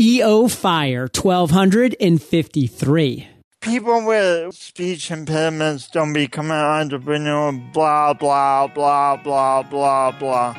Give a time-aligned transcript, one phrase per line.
[0.00, 3.26] EO Fire 1253.
[3.60, 10.52] People with speech impediments don't become an entrepreneur, blah, blah, blah, blah, blah, blah.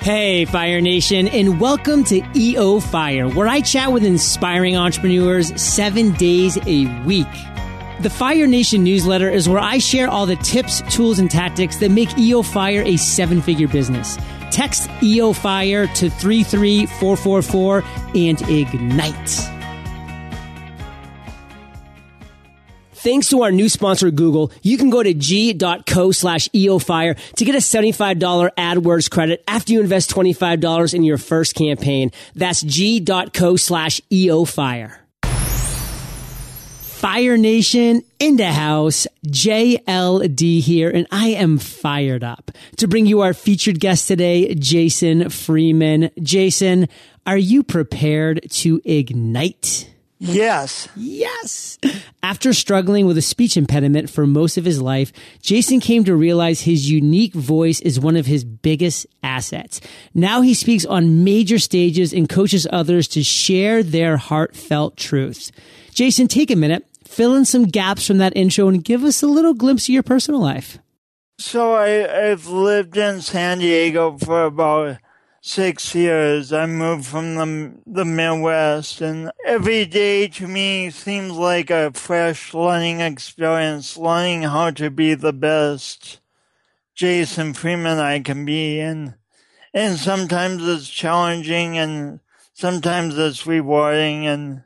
[0.00, 6.12] Hey, Fire Nation, and welcome to EO Fire, where I chat with inspiring entrepreneurs seven
[6.12, 7.28] days a week.
[8.00, 11.90] The Fire Nation newsletter is where I share all the tips, tools, and tactics that
[11.90, 14.16] make EO Fire a seven figure business.
[14.52, 17.82] Text EO Fire to 33444
[18.14, 19.48] and ignite.
[23.02, 27.56] Thanks to our new sponsor, Google, you can go to g.co slash eofire to get
[27.56, 32.12] a $75 AdWords credit after you invest $25 in your first campaign.
[32.36, 34.98] That's g.co slash eofire.
[37.02, 43.06] Fire Fire Nation in the house, JLD here, and I am fired up to bring
[43.06, 46.10] you our featured guest today, Jason Freeman.
[46.20, 46.88] Jason,
[47.26, 49.88] are you prepared to ignite?
[50.18, 50.88] Yes.
[50.94, 51.78] Yes.
[52.22, 56.60] After struggling with a speech impediment for most of his life, Jason came to realize
[56.60, 59.80] his unique voice is one of his biggest assets.
[60.14, 65.50] Now he speaks on major stages and coaches others to share their heartfelt truths.
[65.92, 69.26] Jason, take a minute, fill in some gaps from that intro and give us a
[69.26, 70.78] little glimpse of your personal life.
[71.38, 74.98] So I, I've lived in San Diego for about
[75.40, 76.52] six years.
[76.52, 82.54] I moved from the, the Midwest and every day to me seems like a fresh
[82.54, 86.20] learning experience, learning how to be the best
[86.94, 88.80] Jason Freeman I can be.
[88.80, 89.16] And,
[89.74, 92.20] and sometimes it's challenging and
[92.54, 94.62] sometimes it's rewarding and,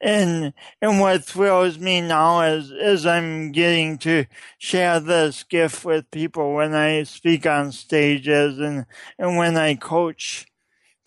[0.00, 0.52] and
[0.82, 4.26] and what thrills me now is is I'm getting to
[4.58, 8.86] share this gift with people when I speak on stages and
[9.18, 10.46] and when I coach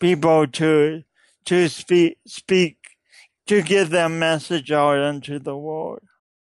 [0.00, 1.04] people to
[1.46, 2.78] to speak speak
[3.46, 6.02] to get their message out into the world.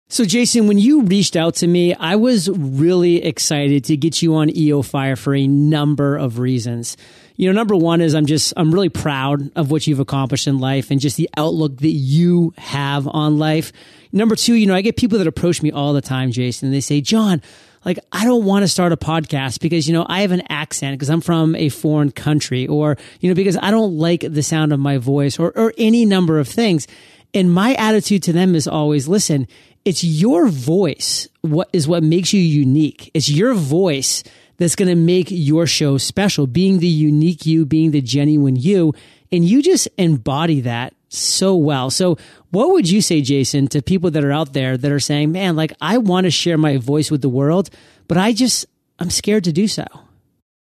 [0.09, 4.35] So, Jason, when you reached out to me, I was really excited to get you
[4.35, 6.97] on EO Fire for a number of reasons.
[7.37, 10.59] You know, number one is I'm just, I'm really proud of what you've accomplished in
[10.59, 13.73] life and just the outlook that you have on life.
[14.13, 16.75] Number two, you know, I get people that approach me all the time, Jason, and
[16.75, 17.41] they say, John,
[17.85, 20.97] like, I don't want to start a podcast because, you know, I have an accent
[20.97, 24.73] because I'm from a foreign country or, you know, because I don't like the sound
[24.73, 26.87] of my voice or, or any number of things.
[27.35, 29.49] And my attitude to them is always, listen,
[29.85, 33.11] it's your voice what is what makes you unique.
[33.13, 34.23] It's your voice
[34.57, 38.95] that's going to make your show special, being the unique you, being the genuine you.
[39.33, 41.91] And you just embody that so well.
[41.91, 42.17] So
[42.51, 45.57] what would you say, Jason, to people that are out there that are saying, man,
[45.57, 47.69] like I want to share my voice with the world,
[48.07, 48.67] but I just,
[48.99, 49.85] I'm scared to do so.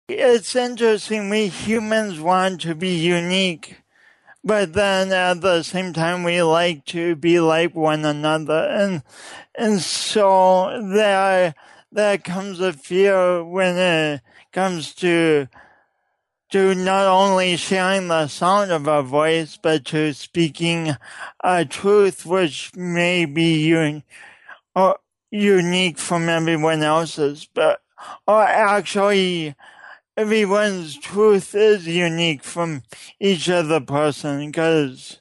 [0.09, 1.29] It's interesting.
[1.29, 3.77] We humans want to be unique
[4.47, 8.69] but then at the same time we like to be like one another.
[8.71, 9.03] And
[9.57, 11.57] and so there
[11.91, 14.21] there comes a fear when it
[14.53, 15.49] comes to
[16.53, 20.97] to not only sharing the sound of our voice but to speaking
[21.43, 24.05] a truth which may be un-
[24.77, 25.01] or
[25.33, 27.49] unique from everyone else's.
[27.53, 27.81] But
[28.29, 29.57] or actually
[30.17, 32.83] everyone's truth is unique from
[33.21, 35.21] each other person because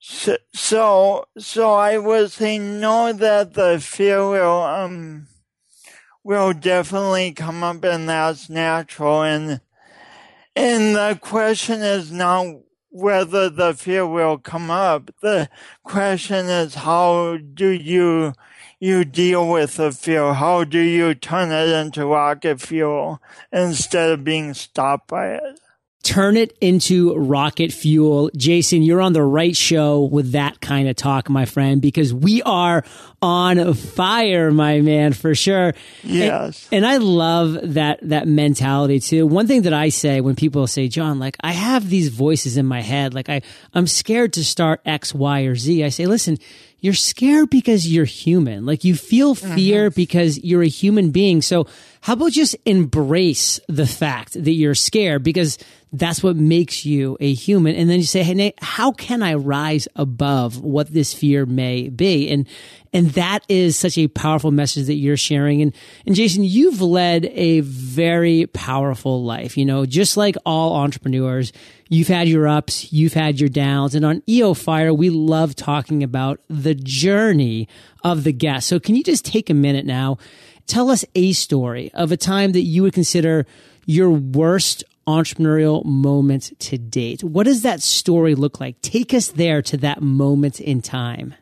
[0.00, 5.28] so, so I would say no that the fear will um
[6.24, 9.60] will definitely come up and that's natural and
[10.56, 12.56] and the question is not
[12.90, 15.10] whether the fear will come up.
[15.20, 15.48] The
[15.84, 18.32] question is how do you
[18.80, 20.34] you deal with the fuel?
[20.34, 23.20] How do you turn it into rocket fuel
[23.52, 25.60] instead of being stopped by it?
[26.04, 28.30] Turn it into rocket fuel.
[28.36, 32.40] Jason, you're on the right show with that kind of talk, my friend, because we
[32.42, 32.84] are
[33.20, 35.74] on fire, my man, for sure.
[36.04, 36.68] Yes.
[36.70, 39.26] And, and I love that, that mentality too.
[39.26, 42.64] One thing that I say when people say, John, like I have these voices in
[42.64, 43.42] my head, like I,
[43.74, 45.84] I'm scared to start X, Y, or Z.
[45.84, 46.38] I say, listen,
[46.80, 48.64] you're scared because you're human.
[48.64, 49.96] Like you feel fear mm-hmm.
[49.96, 51.42] because you're a human being.
[51.42, 51.66] So
[52.00, 55.58] how about just embrace the fact that you're scared because
[55.92, 57.74] that's what makes you a human.
[57.74, 61.88] And then you say, Hey, Nate, how can I rise above what this fear may
[61.88, 62.28] be?
[62.28, 62.46] And,
[62.92, 65.62] and that is such a powerful message that you're sharing.
[65.62, 65.74] And,
[66.06, 69.56] and Jason, you've led a very powerful life.
[69.56, 71.52] You know, just like all entrepreneurs,
[71.88, 73.94] you've had your ups, you've had your downs.
[73.94, 77.68] And on EO Fire, we love talking about the journey
[78.04, 78.68] of the guest.
[78.68, 80.18] So can you just take a minute now?
[80.66, 83.46] Tell us a story of a time that you would consider
[83.86, 87.24] your worst entrepreneurial moment to date?
[87.24, 88.80] What does that story look like?
[88.82, 91.34] Take us there to that moment in time.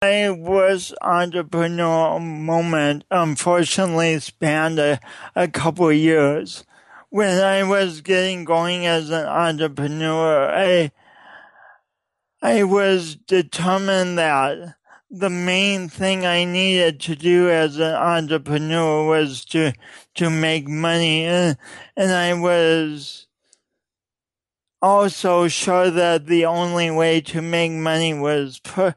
[0.00, 5.00] Worst entrepreneurial moment, unfortunately, spanned a,
[5.34, 6.62] a couple years.
[7.10, 10.92] When I was getting going as an entrepreneur, I
[12.40, 14.76] I was determined that
[15.10, 19.72] the main thing I needed to do as an entrepreneur was to
[20.14, 21.58] to make money, and,
[21.96, 23.26] and I was
[24.80, 28.94] also sure that the only way to make money was per,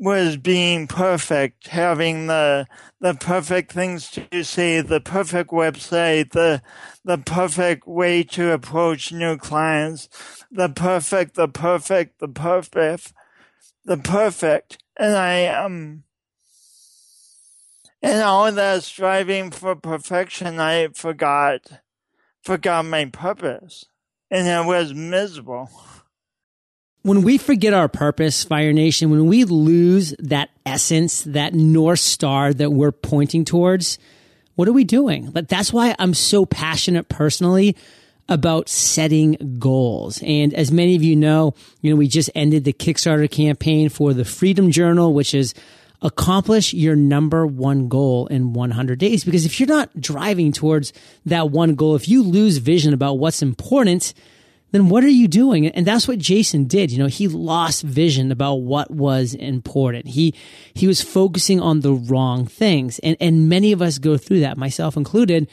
[0.00, 2.66] was being perfect, having the
[3.00, 6.62] the perfect things to say, the perfect website, the
[7.04, 10.08] the perfect way to approach new clients,
[10.50, 13.12] the perfect, the perfect, the perfect,
[13.84, 14.82] the perfect.
[14.96, 16.04] And I um
[18.00, 21.82] and all that striving for perfection I forgot
[22.42, 23.84] forgot my purpose.
[24.30, 25.68] And I was miserable
[27.02, 32.52] when we forget our purpose, Fire Nation, when we lose that essence, that North Star
[32.52, 33.98] that we're pointing towards,
[34.54, 35.30] what are we doing?
[35.30, 37.76] But that's why I'm so passionate personally
[38.28, 40.22] about setting goals.
[40.22, 44.12] And as many of you know, you know, we just ended the Kickstarter campaign for
[44.12, 45.54] the Freedom Journal, which is
[46.02, 49.24] accomplish your number one goal in 100 days.
[49.24, 50.92] Because if you're not driving towards
[51.26, 54.14] that one goal, if you lose vision about what's important,
[54.72, 55.66] then what are you doing?
[55.66, 56.90] And that's what Jason did.
[56.90, 60.06] You know, he lost vision about what was important.
[60.08, 60.34] He,
[60.74, 62.98] he was focusing on the wrong things.
[63.00, 65.48] And, and many of us go through that, myself included.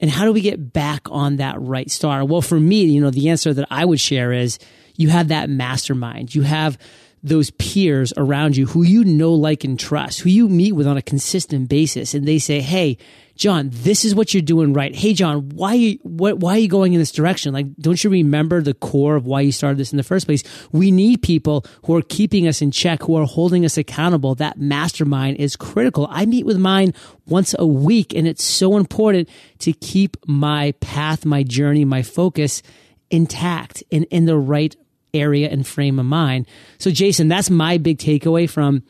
[0.00, 2.24] And how do we get back on that right star?
[2.24, 4.58] Well, for me, you know, the answer that I would share is
[4.96, 6.34] you have that mastermind.
[6.34, 6.78] You have
[7.22, 10.96] those peers around you who you know, like, and trust, who you meet with on
[10.96, 12.14] a consistent basis.
[12.14, 12.96] And they say, Hey,
[13.36, 14.94] John, this is what you're doing right.
[14.94, 17.54] Hey, John, why, what, why are you going in this direction?
[17.54, 20.42] Like, don't you remember the core of why you started this in the first place?
[20.72, 24.34] We need people who are keeping us in check, who are holding us accountable.
[24.34, 26.06] That mastermind is critical.
[26.10, 26.92] I meet with mine
[27.26, 29.26] once a week and it's so important
[29.60, 32.62] to keep my path, my journey, my focus
[33.10, 34.76] intact and in the right
[35.14, 36.46] area and frame of mind.
[36.78, 38.82] So, Jason, that's my big takeaway from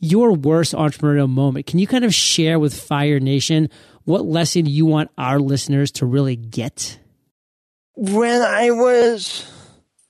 [0.00, 1.66] your worst entrepreneurial moment.
[1.66, 3.68] Can you kind of share with Fire Nation
[4.04, 6.98] what lesson you want our listeners to really get?
[7.94, 9.50] When I was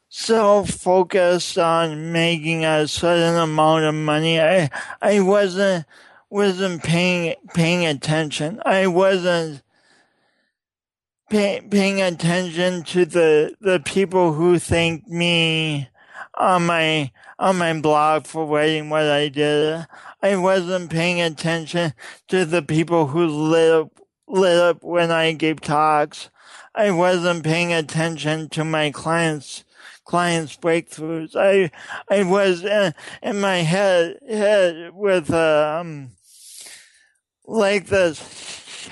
[0.09, 4.71] so focused on making a certain amount of money, I
[5.01, 5.87] I wasn't
[6.31, 8.61] wasn't paying paying attention.
[8.65, 9.63] I wasn't
[11.29, 15.89] pay, paying attention to the the people who thank me
[16.35, 19.87] on my on my blog for writing what I did.
[20.23, 21.93] I wasn't paying attention
[22.29, 26.31] to the people who lit up lit up when I gave talks.
[26.75, 29.65] I wasn't paying attention to my clients
[30.05, 31.37] clients breakthroughs.
[31.37, 31.71] I
[32.09, 36.11] I was in, in my head head with um
[37.47, 38.89] like this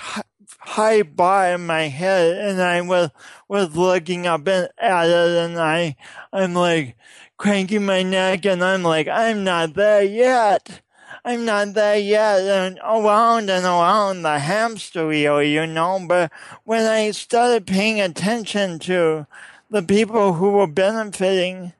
[0.66, 3.10] high bar in my head and I was,
[3.48, 5.96] was looking up at it and I,
[6.32, 6.96] I'm like
[7.36, 10.82] cranking my neck and I'm like, I'm not there yet.
[11.24, 16.32] I'm not there yet and around and around the hamster wheel, you know, but
[16.64, 19.26] when I started paying attention to
[19.70, 21.72] the people who were benefiting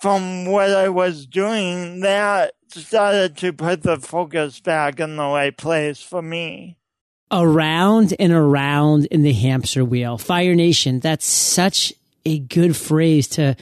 [0.00, 5.56] from what I was doing, that started to put the focus back in the right
[5.56, 6.76] place for me
[7.34, 10.18] around and around in the hamster wheel.
[10.18, 11.92] Fire Nation, that's such
[12.24, 13.56] a good phrase to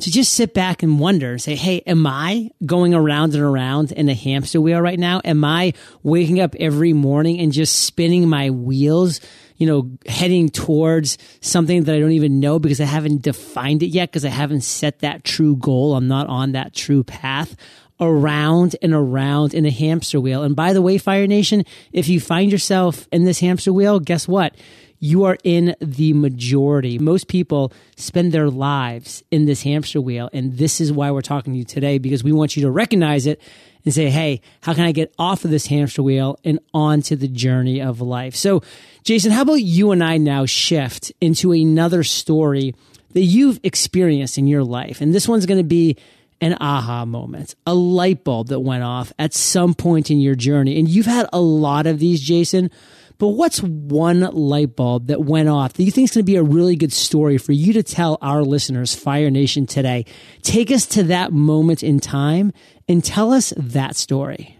[0.00, 3.92] to just sit back and wonder and say, Hey, am I going around and around
[3.92, 5.20] in a hamster wheel right now?
[5.24, 9.20] Am I waking up every morning and just spinning my wheels,
[9.58, 13.88] you know, heading towards something that I don't even know because I haven't defined it
[13.88, 15.94] yet because I haven't set that true goal.
[15.94, 17.54] I'm not on that true path
[18.00, 20.42] around and around in a hamster wheel.
[20.42, 24.26] And by the way, Fire Nation, if you find yourself in this hamster wheel, guess
[24.26, 24.54] what?
[24.98, 26.98] You are in the majority.
[26.98, 30.30] Most people spend their lives in this hamster wheel.
[30.32, 33.26] And this is why we're talking to you today because we want you to recognize
[33.26, 33.40] it
[33.84, 37.28] and say, Hey, how can I get off of this hamster wheel and onto the
[37.28, 38.36] journey of life?
[38.36, 38.62] So,
[39.02, 42.74] Jason, how about you and I now shift into another story
[43.12, 45.00] that you've experienced in your life?
[45.00, 45.96] And this one's going to be
[46.42, 50.78] an aha moment, a light bulb that went off at some point in your journey.
[50.78, 52.70] And you've had a lot of these, Jason.
[53.18, 56.36] But what's one light bulb that went off that you think is going to be
[56.36, 60.04] a really good story for you to tell our listeners, Fire Nation, today?
[60.42, 62.52] Take us to that moment in time
[62.88, 64.58] and tell us that story.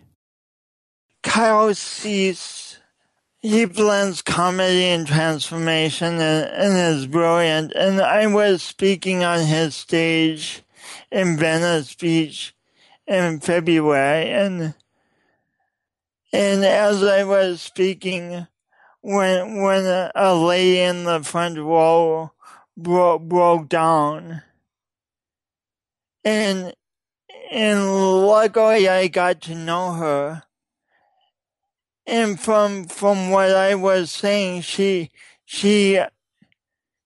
[1.24, 2.62] Kyle Cease
[3.42, 7.72] he blends comedy and transformation and, and is brilliant.
[7.72, 10.62] And I was speaking on his stage
[11.10, 12.54] in Venice Beach
[13.06, 14.30] in February.
[14.30, 14.74] And
[16.32, 18.46] and as I was speaking
[19.02, 22.32] when when a, lady in the front row
[22.76, 24.42] broke broke down.
[26.24, 26.72] And
[27.50, 30.44] and luckily I got to know her.
[32.06, 35.10] And from from what I was saying, she
[35.44, 36.00] she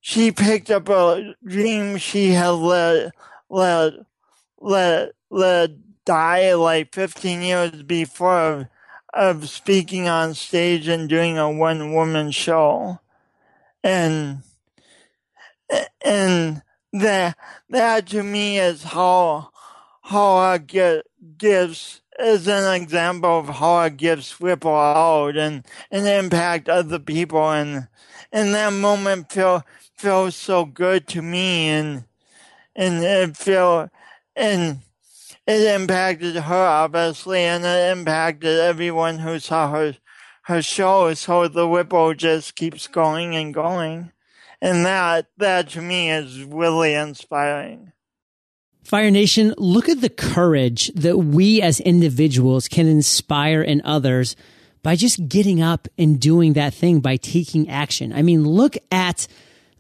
[0.01, 3.13] she picked up a dream she had let
[3.51, 3.95] let
[4.61, 5.71] let let
[6.05, 8.67] die like 15 years before of,
[9.13, 13.01] of speaking on stage and doing a one woman show,
[13.83, 14.43] and
[16.05, 16.63] and
[16.93, 17.37] that
[17.71, 19.51] that to me is how
[20.03, 21.07] how get
[21.39, 27.51] gifts is an example of how a gift ripple out and, and impact other people.
[27.51, 27.89] And,
[28.33, 32.05] and that moment feel, feels so good to me and,
[32.77, 33.89] and it feel,
[34.37, 34.81] and
[35.47, 39.97] it impacted her obviously and it impacted everyone who saw her,
[40.43, 41.13] her show.
[41.15, 44.13] So the ripple just keeps going and going.
[44.61, 47.93] And that, that to me is really inspiring.
[48.85, 54.37] Fire Nation, look at the courage that we as individuals can inspire in others
[54.83, 58.13] by just getting up and doing that thing, by taking action.
[58.13, 59.27] I mean, look at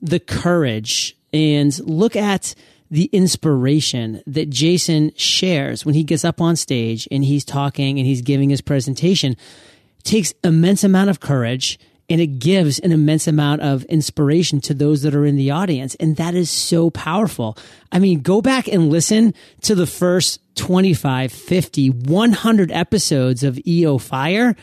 [0.02, 2.56] the courage and look at
[2.90, 8.06] the inspiration that Jason shares when he gets up on stage and he's talking and
[8.06, 9.36] he's giving his presentation.
[10.04, 11.78] Takes immense amount of courage
[12.08, 15.94] and it gives an immense amount of inspiration to those that are in the audience.
[15.96, 17.56] And that is so powerful.
[17.90, 23.98] I mean, go back and listen to the first 25, 50, 100 episodes of EO
[23.98, 24.54] Fire.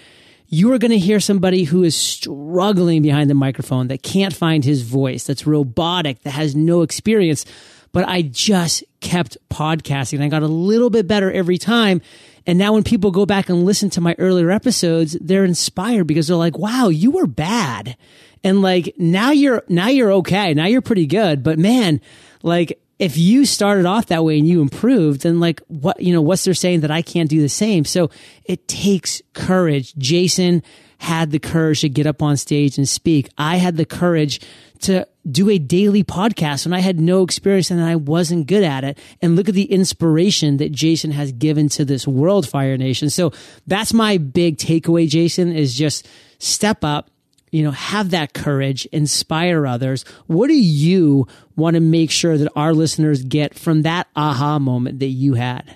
[0.47, 4.63] You are going to hear somebody who is struggling behind the microphone that can't find
[4.63, 7.45] his voice, that's robotic, that has no experience.
[7.93, 10.21] But I just kept podcasting.
[10.21, 12.01] I got a little bit better every time.
[12.45, 16.27] And now when people go back and listen to my earlier episodes, they're inspired because
[16.27, 17.95] they're like, wow, you were bad.
[18.43, 20.53] And like now you're, now you're okay.
[20.53, 21.43] Now you're pretty good.
[21.43, 22.01] But man,
[22.41, 26.21] like if you started off that way and you improved, then like what, you know,
[26.21, 27.85] what's there saying that I can't do the same?
[27.85, 28.09] So
[28.43, 29.93] it takes courage.
[29.95, 30.63] Jason
[31.03, 33.29] had the courage to get up on stage and speak.
[33.37, 34.39] I had the courage
[34.79, 38.85] to do a daily podcast when I had no experience and I wasn't good at
[38.85, 38.97] it.
[39.21, 43.09] And look at the inspiration that Jason has given to this world, Fire Nation.
[43.09, 43.33] So
[43.67, 46.07] that's my big takeaway, Jason, is just
[46.39, 47.09] step up,
[47.51, 50.05] you know, have that courage, inspire others.
[50.27, 54.99] What do you want to make sure that our listeners get from that aha moment
[54.99, 55.75] that you had?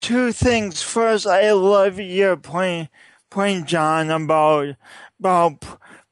[0.00, 0.80] Two things.
[0.80, 2.88] First, I love your point,
[3.30, 4.76] point, John, about,
[5.18, 5.64] about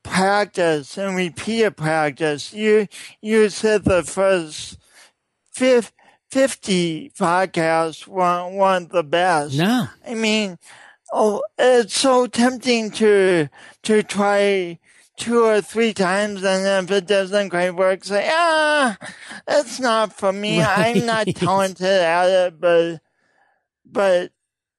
[0.03, 2.53] practice and repeated practice.
[2.53, 2.87] You
[3.21, 4.79] you said the first
[5.53, 9.57] 50 podcasts weren't, weren't the best.
[9.57, 9.89] No.
[10.07, 10.59] I mean,
[11.13, 13.49] oh, it's so tempting to
[13.83, 14.79] to try
[15.17, 18.97] two or three times and if it doesn't quite work, say, ah,
[19.49, 20.61] it's not for me.
[20.61, 20.97] Right.
[20.97, 23.01] I'm not talented at it, but,
[23.85, 24.31] but,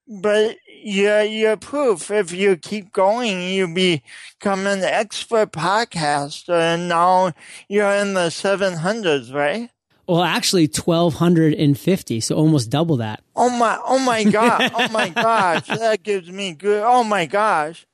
[0.07, 2.09] but you're, you're proof.
[2.09, 7.33] If you keep going, you become an expert podcaster and now
[7.67, 9.69] you're in the 700s, right?
[10.07, 13.21] Well, actually, twelve hundred and fifty, so almost double that.
[13.35, 13.77] Oh my!
[13.85, 14.71] Oh my god!
[14.73, 15.67] oh my gosh!
[15.67, 16.81] That gives me good.
[16.81, 17.85] Oh my gosh!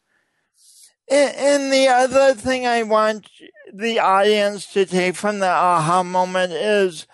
[1.10, 3.28] And, and the other thing I want
[3.74, 7.08] the audience to take from the aha moment is,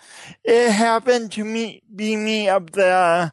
[0.44, 3.32] it happened to me, be me up there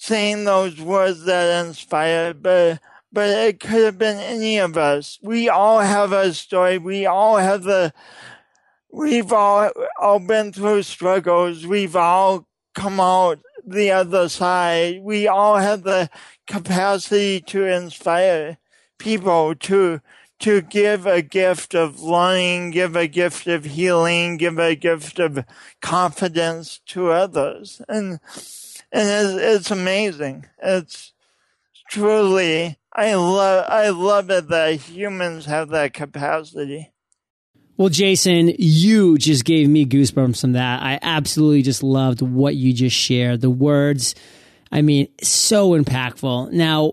[0.00, 2.80] saying those words that inspired, but
[3.12, 5.18] but it could have been any of us.
[5.22, 6.78] We all have a story.
[6.78, 7.92] We all have the.
[8.90, 11.66] We've all all been through struggles.
[11.66, 15.02] We've all come out the other side.
[15.02, 16.08] We all have the
[16.46, 18.56] capacity to inspire
[18.98, 20.00] people to
[20.38, 25.44] to give a gift of learning, give a gift of healing, give a gift of
[25.82, 27.82] confidence to others.
[27.86, 28.20] And
[28.92, 30.46] and it's, it's amazing.
[30.62, 31.12] It's
[31.90, 36.92] truly, I love, I love it that humans have that capacity.
[37.76, 40.82] Well, Jason, you just gave me goosebumps from that.
[40.82, 43.40] I absolutely just loved what you just shared.
[43.40, 44.14] The words,
[44.70, 46.52] I mean, so impactful.
[46.52, 46.92] Now,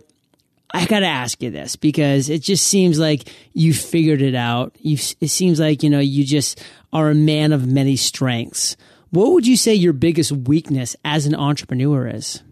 [0.72, 4.75] I got to ask you this because it just seems like you figured it out.
[4.80, 6.62] You, it seems like, you know, you just
[6.94, 8.77] are a man of many strengths.
[9.12, 12.44] What would you say your biggest weakness as an entrepreneur is?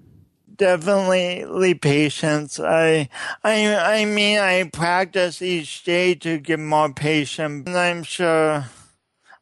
[0.58, 2.60] definitely patience.
[2.60, 3.10] I,
[3.44, 8.66] I, I mean, I practice each day to get more patient, and I'm sure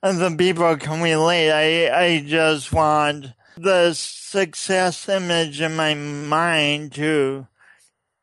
[0.01, 1.51] the people can relate.
[1.51, 3.27] I, I just want
[3.57, 7.47] the success image in my mind to,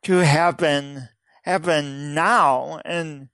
[0.03, 1.09] to happen,
[1.43, 3.29] happen now, and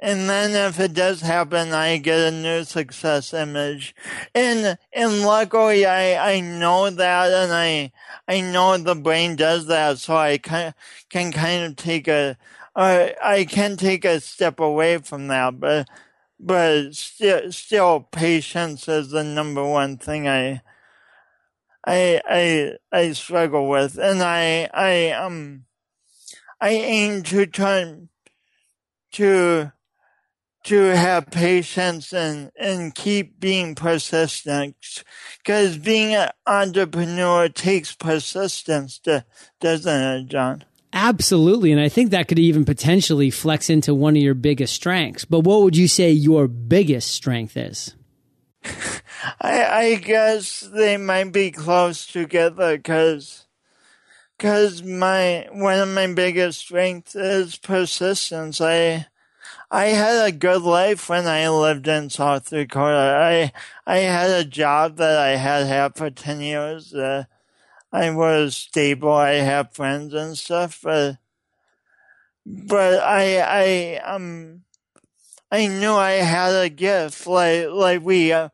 [0.00, 3.96] and then if it does happen, I get a new success image.
[4.32, 7.90] And, and luckily I, I know that and I,
[8.28, 9.98] I know the brain does that.
[9.98, 10.74] So I can,
[11.10, 12.36] can kind of take a,
[12.76, 15.88] uh, I can take a step away from that, but,
[16.38, 20.62] but still, still patience is the number one thing I,
[21.84, 23.98] I, I, I struggle with.
[23.98, 25.64] And I, I, um,
[26.60, 28.10] I aim to turn
[29.12, 29.72] to,
[30.68, 34.76] to have patience and, and keep being persistent
[35.38, 39.24] because being an entrepreneur takes persistence, to,
[39.60, 40.64] doesn't it, John?
[40.92, 41.72] Absolutely.
[41.72, 45.24] And I think that could even potentially flex into one of your biggest strengths.
[45.24, 47.94] But what would you say your biggest strength is?
[49.40, 53.46] I, I guess they might be close together because
[54.36, 58.60] because my one of my biggest strengths is persistence.
[58.60, 59.06] I
[59.70, 63.18] I had a good life when I lived in South Dakota.
[63.20, 63.52] I
[63.86, 66.94] I had a job that I had had for ten years.
[66.94, 67.24] Uh,
[67.92, 69.12] I was stable.
[69.12, 71.18] I had friends and stuff, but
[72.46, 74.64] but I I um
[75.50, 77.26] I knew I had a gift.
[77.26, 78.50] Like like we uh,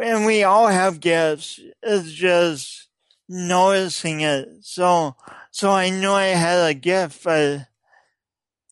[0.00, 1.60] and we all have gifts.
[1.82, 2.88] It's just
[3.28, 4.48] noticing it.
[4.62, 5.16] So
[5.50, 7.66] so I knew I had a gift, but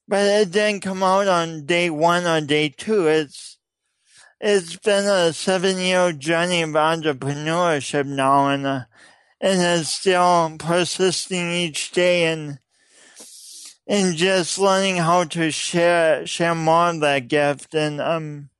[0.07, 3.07] but it didn't come out on day one or day two.
[3.07, 3.59] It's
[4.41, 8.85] it's been a seven year journey of entrepreneurship now, and uh,
[9.41, 12.59] and it's still persisting each day and
[13.87, 18.51] and just learning how to share share more of that gift and um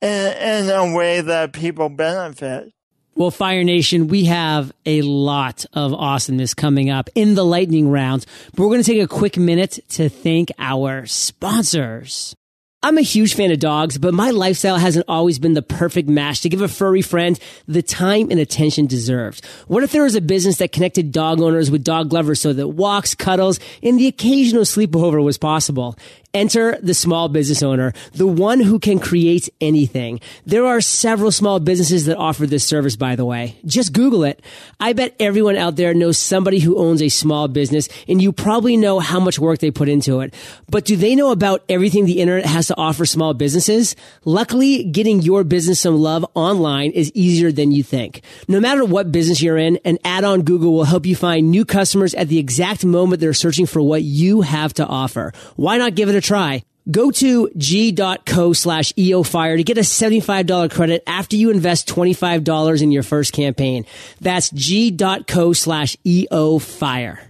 [0.00, 2.72] in, in a way that people benefit.
[3.16, 8.26] Well, Fire Nation, we have a lot of awesomeness coming up in the lightning rounds,
[8.52, 12.34] but we're going to take a quick minute to thank our sponsors.
[12.82, 16.40] I'm a huge fan of dogs, but my lifestyle hasn't always been the perfect match
[16.40, 17.38] to give a furry friend
[17.68, 19.44] the time and attention deserved.
[19.68, 22.68] What if there was a business that connected dog owners with dog lovers so that
[22.68, 25.96] walks, cuddles, and the occasional sleepover was possible?
[26.34, 30.18] Enter the small business owner, the one who can create anything.
[30.44, 33.56] There are several small businesses that offer this service, by the way.
[33.64, 34.42] Just Google it.
[34.80, 38.76] I bet everyone out there knows somebody who owns a small business and you probably
[38.76, 40.34] know how much work they put into it.
[40.68, 43.94] But do they know about everything the internet has to offer small businesses?
[44.24, 48.22] Luckily, getting your business some love online is easier than you think.
[48.48, 51.64] No matter what business you're in, an ad on Google will help you find new
[51.64, 55.32] customers at the exact moment they're searching for what you have to offer.
[55.54, 56.64] Why not give it a try.
[56.90, 62.92] Go to g.co slash eofire to get a $75 credit after you invest $25 in
[62.92, 63.86] your first campaign.
[64.20, 67.20] That's g.co slash eofire.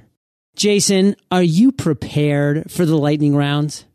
[0.57, 3.85] Jason, are you prepared for the lightning rounds?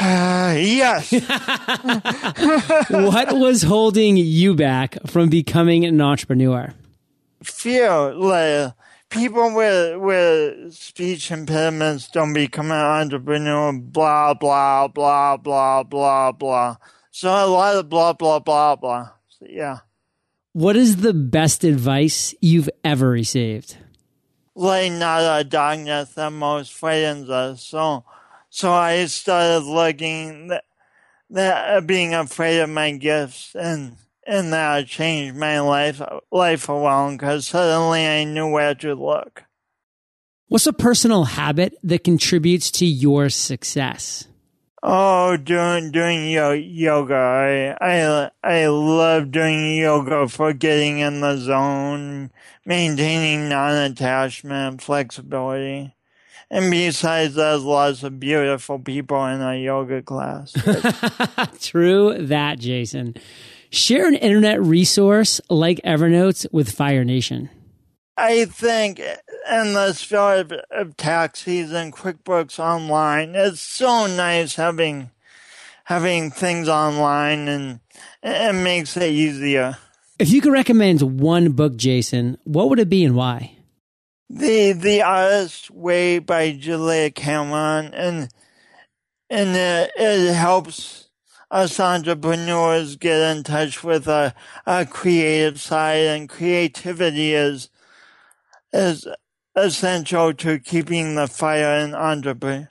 [0.00, 1.10] Uh, yes.
[2.90, 6.74] what was holding you back from becoming an entrepreneur?
[7.42, 8.74] Fear, like,
[9.10, 13.72] people with with speech impediments don't become an entrepreneur.
[13.72, 16.76] Blah blah blah blah blah blah.
[17.10, 19.10] So a lot of blah blah blah blah.
[19.28, 19.78] So, yeah.
[20.52, 23.76] What is the best advice you've ever received?
[24.54, 27.62] Like not a darkness that most frightens us.
[27.62, 28.04] So,
[28.50, 30.64] so I started looking that,
[31.30, 33.96] that uh, being afraid of my gifts and
[34.28, 39.44] and that changed my life life around because suddenly I knew where to look.
[40.48, 44.28] What's a personal habit that contributes to your success?
[44.82, 47.14] Oh, doing doing yoga.
[47.14, 52.30] I I I love doing yoga for getting in the zone,
[52.64, 55.94] maintaining non-attachment, flexibility.
[56.50, 60.52] And besides, there's lots of beautiful people in a yoga class.
[61.60, 63.16] True that, Jason.
[63.70, 67.50] Share an internet resource like Evernote with Fire Nation.
[68.16, 75.10] I think in the spirit of, of tax season, QuickBooks Online, it's so nice having
[75.84, 77.80] having things online and
[78.22, 79.78] it makes it easier.
[80.18, 83.56] If you could recommend one book, Jason, what would it be and why?
[84.28, 88.28] The The Artist's Way by Julia Cameron, and
[89.30, 91.07] and it, it helps
[91.50, 94.34] us entrepreneurs get in touch with our,
[94.66, 97.70] our creative side and creativity is
[98.72, 99.06] is
[99.56, 102.68] essential to keeping the fire in entrepreneur,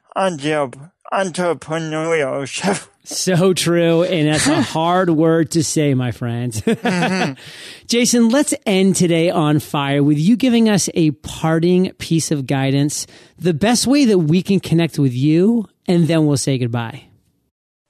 [1.11, 2.87] entrepreneurship.
[3.07, 4.03] So true.
[4.03, 6.59] And that's a hard word to say, my friends.
[6.61, 7.41] mm-hmm.
[7.87, 13.07] Jason, let's end today on fire with you giving us a parting piece of guidance,
[13.37, 17.07] the best way that we can connect with you, and then we'll say goodbye.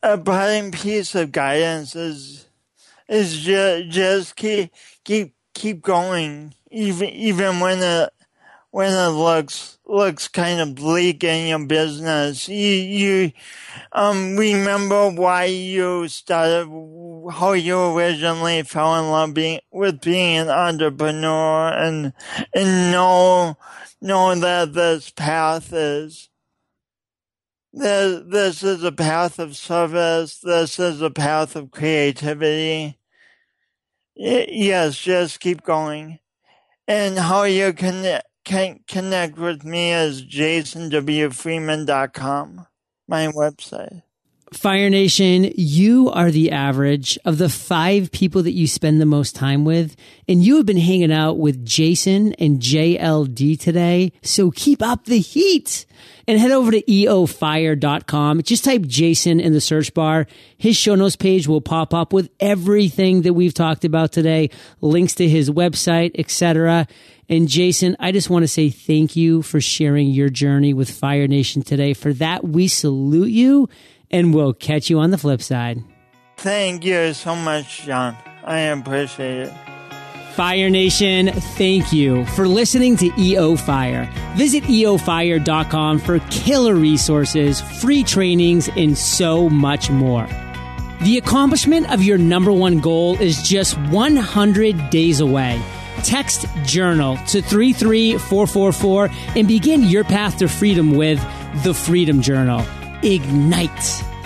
[0.03, 2.47] A parting piece of guidance is,
[3.09, 4.71] is just, just keep,
[5.03, 8.09] keep, keep going, even, even when it,
[8.71, 12.47] when it looks looks kind of bleak in your business.
[12.47, 13.31] You you
[13.91, 16.67] um remember why you started,
[17.31, 22.13] how you originally fell in love being, with being an entrepreneur, and
[22.53, 23.57] and know
[24.01, 26.29] know that this path is.
[27.73, 30.39] This, is a path of service.
[30.39, 32.99] This is a path of creativity.
[34.15, 36.19] Yes, just keep going.
[36.87, 42.67] And how you can can connect with me is jasonwfreeman.com,
[43.07, 44.03] my website.
[44.53, 49.35] Fire Nation, you are the average of the five people that you spend the most
[49.35, 49.95] time with.
[50.29, 54.13] And you have been hanging out with Jason and JLD today.
[54.21, 55.85] So keep up the heat
[56.29, 58.41] and head over to eofire.com.
[58.43, 60.27] Just type Jason in the search bar.
[60.57, 65.15] His show notes page will pop up with everything that we've talked about today, links
[65.15, 66.87] to his website, etc.
[67.27, 71.27] And Jason, I just want to say thank you for sharing your journey with Fire
[71.27, 71.93] Nation today.
[71.93, 73.67] For that, we salute you
[74.11, 75.83] and we'll catch you on the flip side.
[76.37, 78.15] Thank you so much, John.
[78.43, 79.53] I appreciate it.
[80.37, 84.07] Fire Nation, thank you for listening to EO Fire.
[84.35, 90.27] Visit eofire.com for killer resources, free trainings, and so much more.
[91.01, 95.59] The accomplishment of your number one goal is just 100 days away.
[96.03, 101.19] Text journal to 33444 and begin your path to freedom with
[101.63, 102.63] the Freedom Journal.
[103.03, 104.16] Ignite.